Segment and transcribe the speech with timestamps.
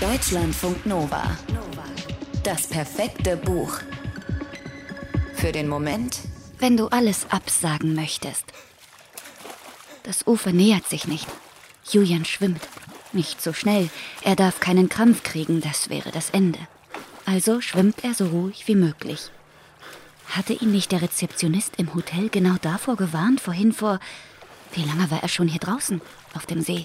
[0.00, 1.24] Deutschlandfunk Nova.
[2.42, 3.80] Das perfekte Buch.
[5.32, 6.18] Für den Moment,
[6.58, 8.44] wenn du alles absagen möchtest.
[10.02, 11.26] Das Ufer nähert sich nicht.
[11.90, 12.60] Julian schwimmt.
[13.14, 13.88] Nicht so schnell.
[14.20, 16.58] Er darf keinen Krampf kriegen, das wäre das Ende.
[17.24, 19.30] Also schwimmt er so ruhig wie möglich.
[20.28, 23.98] Hatte ihn nicht der Rezeptionist im Hotel genau davor gewarnt, vorhin vor.
[24.72, 26.02] Wie lange war er schon hier draußen,
[26.34, 26.84] auf dem See?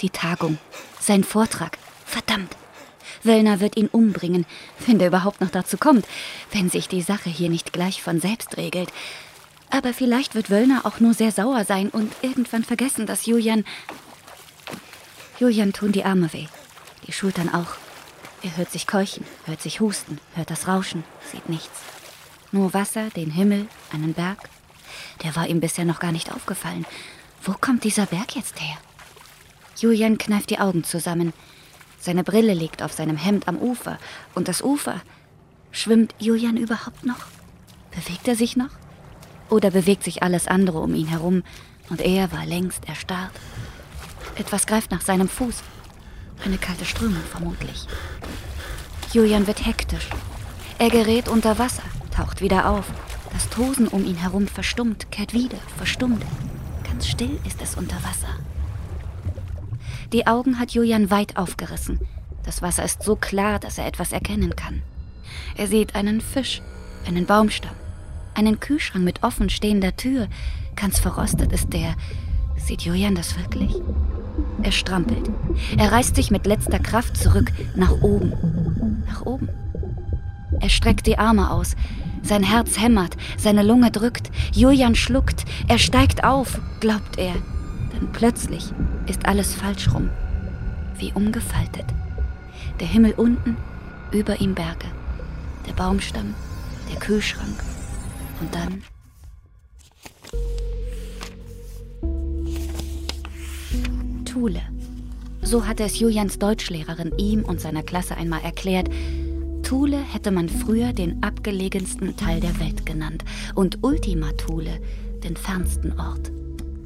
[0.00, 0.56] Die Tagung,
[0.98, 1.76] sein Vortrag.
[2.10, 2.56] Verdammt!
[3.22, 4.44] Wöllner wird ihn umbringen,
[4.84, 6.06] wenn der überhaupt noch dazu kommt,
[6.50, 8.92] wenn sich die Sache hier nicht gleich von selbst regelt.
[9.70, 13.64] Aber vielleicht wird Wöllner auch nur sehr sauer sein und irgendwann vergessen, dass Julian.
[15.38, 16.48] Julian tun die Arme weh,
[17.06, 17.76] die Schultern auch.
[18.42, 21.78] Er hört sich keuchen, hört sich husten, hört das Rauschen, sieht nichts.
[22.50, 24.48] Nur Wasser, den Himmel, einen Berg.
[25.22, 26.86] Der war ihm bisher noch gar nicht aufgefallen.
[27.44, 28.78] Wo kommt dieser Berg jetzt her?
[29.76, 31.32] Julian kneift die Augen zusammen.
[32.00, 33.98] Seine Brille liegt auf seinem Hemd am Ufer.
[34.34, 35.02] Und das Ufer.
[35.70, 37.26] Schwimmt Julian überhaupt noch?
[37.90, 38.70] Bewegt er sich noch?
[39.50, 41.42] Oder bewegt sich alles andere um ihn herum
[41.90, 43.32] und er war längst erstarrt?
[44.36, 45.62] Etwas greift nach seinem Fuß.
[46.44, 47.86] Eine kalte Strömung vermutlich.
[49.12, 50.08] Julian wird hektisch.
[50.78, 51.82] Er gerät unter Wasser,
[52.16, 52.86] taucht wieder auf.
[53.32, 56.24] Das Tosen um ihn herum verstummt, kehrt wieder, verstummt.
[56.84, 58.38] Ganz still ist es unter Wasser.
[60.12, 62.00] Die Augen hat Julian weit aufgerissen.
[62.44, 64.82] Das Wasser ist so klar, dass er etwas erkennen kann.
[65.56, 66.62] Er sieht einen Fisch,
[67.06, 67.76] einen Baumstamm,
[68.34, 70.26] einen Kühlschrank mit offen stehender Tür.
[70.74, 71.94] Ganz verrostet ist der.
[72.56, 73.72] Sieht Julian das wirklich?
[74.64, 75.30] Er strampelt.
[75.78, 79.04] Er reißt sich mit letzter Kraft zurück, nach oben.
[79.06, 79.48] Nach oben.
[80.60, 81.76] Er streckt die Arme aus.
[82.22, 84.32] Sein Herz hämmert, seine Lunge drückt.
[84.52, 85.44] Julian schluckt.
[85.68, 87.34] Er steigt auf, glaubt er.
[88.00, 88.72] Dann plötzlich
[89.06, 90.08] ist alles falsch rum.
[90.96, 91.84] Wie umgefaltet.
[92.80, 93.56] Der Himmel unten,
[94.10, 94.86] über ihm Berge.
[95.66, 96.34] Der Baumstamm,
[96.90, 97.62] der Kühlschrank.
[98.40, 98.82] Und dann
[104.24, 104.62] Thule.
[105.42, 108.88] So hatte es Julians Deutschlehrerin ihm und seiner Klasse einmal erklärt.
[109.62, 113.24] Thule hätte man früher den abgelegensten Teil der Welt genannt
[113.54, 114.80] und Ultima Thule
[115.22, 116.32] den fernsten Ort.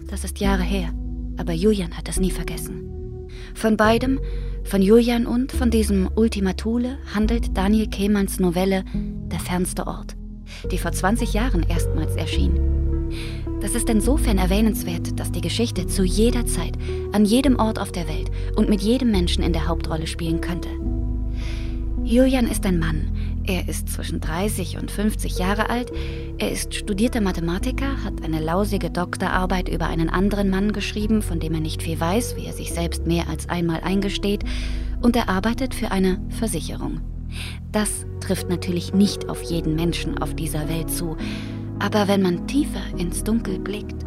[0.09, 0.93] Das ist Jahre her,
[1.37, 3.29] aber Julian hat es nie vergessen.
[3.55, 4.21] Von beidem,
[4.65, 10.17] von Julian und von diesem Ultima Thule, handelt Daniel Kehmanns Novelle Der fernste Ort,
[10.71, 12.59] die vor 20 Jahren erstmals erschien.
[13.61, 16.77] Das ist insofern erwähnenswert, dass die Geschichte zu jeder Zeit,
[17.13, 20.69] an jedem Ort auf der Welt und mit jedem Menschen in der Hauptrolle spielen könnte.
[22.05, 23.11] Julian ist ein Mann.
[23.47, 25.93] Er ist zwischen 30 und 50 Jahre alt.
[26.39, 31.53] Er ist studierter Mathematiker, hat eine lausige Doktorarbeit über einen anderen Mann geschrieben, von dem
[31.53, 34.45] er nicht viel weiß, wie er sich selbst mehr als einmal eingesteht,
[35.03, 37.03] und er arbeitet für eine Versicherung.
[37.71, 41.17] Das trifft natürlich nicht auf jeden Menschen auf dieser Welt zu,
[41.81, 44.07] aber wenn man tiefer ins Dunkel blickt.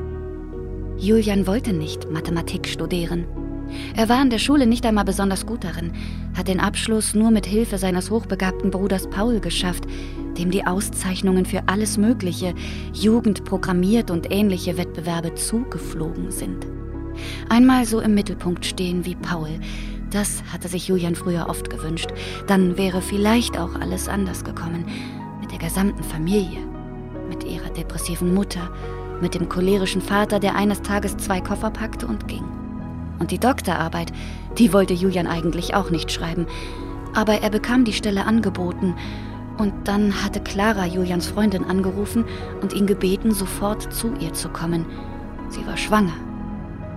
[0.98, 3.28] Julian wollte nicht Mathematik studieren.
[3.96, 5.92] Er war in der Schule nicht einmal besonders gut darin,
[6.36, 9.86] hat den Abschluss nur mit Hilfe seines hochbegabten Bruders Paul geschafft,
[10.38, 12.54] dem die Auszeichnungen für alles Mögliche,
[12.94, 16.68] Jugend programmiert und ähnliche Wettbewerbe zugeflogen sind.
[17.50, 19.50] Einmal so im Mittelpunkt stehen wie Paul,
[20.12, 22.10] das hatte sich Julian früher oft gewünscht.
[22.46, 24.86] Dann wäre vielleicht auch alles anders gekommen,
[25.42, 26.60] mit der gesamten Familie
[27.28, 28.70] mit ihrer depressiven Mutter,
[29.22, 32.44] mit dem cholerischen Vater, der eines Tages zwei Koffer packte und ging.
[33.20, 34.12] Und die Doktorarbeit,
[34.58, 36.46] die wollte Julian eigentlich auch nicht schreiben,
[37.14, 38.96] aber er bekam die Stelle angeboten
[39.58, 42.26] und dann hatte Clara Julians Freundin angerufen
[42.62, 44.86] und ihn gebeten, sofort zu ihr zu kommen.
[45.50, 46.14] Sie war schwanger.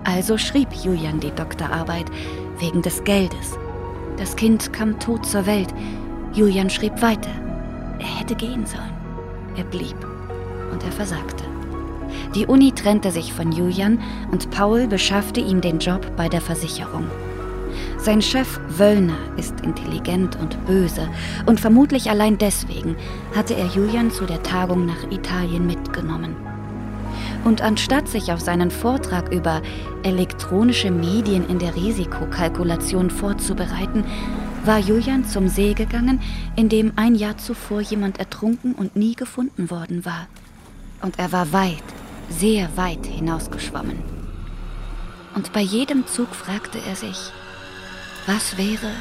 [0.03, 2.05] Also schrieb Julian die Doktorarbeit
[2.59, 3.57] wegen des Geldes.
[4.17, 5.73] Das Kind kam tot zur Welt.
[6.33, 7.31] Julian schrieb weiter.
[7.99, 8.93] Er hätte gehen sollen.
[9.55, 9.95] Er blieb
[10.71, 11.50] und er versagte.
[12.35, 13.99] Die Uni trennte sich von Julian
[14.31, 17.05] und Paul beschaffte ihm den Job bei der Versicherung.
[17.97, 21.09] Sein Chef Wöllner ist intelligent und böse
[21.45, 22.95] und vermutlich allein deswegen
[23.35, 26.35] hatte er Julian zu der Tagung nach Italien mitgenommen.
[27.43, 29.61] Und anstatt sich auf seinen Vortrag über
[30.03, 34.05] elektronische Medien in der Risikokalkulation vorzubereiten,
[34.63, 36.21] war Julian zum See gegangen,
[36.55, 40.27] in dem ein Jahr zuvor jemand ertrunken und nie gefunden worden war
[41.01, 41.83] und er war weit,
[42.31, 43.99] sehr weit hinausgeschwommen.
[45.35, 47.31] Und bei jedem Zug fragte er sich,
[48.25, 48.91] was wäre,